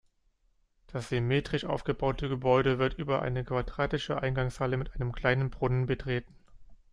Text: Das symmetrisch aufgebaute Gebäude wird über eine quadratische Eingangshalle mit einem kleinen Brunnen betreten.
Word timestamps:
Das 0.87 1.09
symmetrisch 1.09 1.63
aufgebaute 1.63 2.27
Gebäude 2.27 2.79
wird 2.79 2.95
über 2.95 3.21
eine 3.21 3.43
quadratische 3.45 4.19
Eingangshalle 4.19 4.77
mit 4.77 4.95
einem 4.95 5.11
kleinen 5.11 5.51
Brunnen 5.51 5.85
betreten. 5.85 6.33